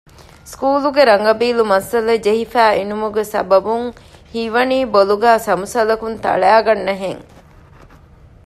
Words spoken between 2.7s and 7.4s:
އިނުމުގެ ސަބަބުން ހީވަނީ ބޮލުގައި ސަމުސަލަކުން ތަޅައިގަންނަހެން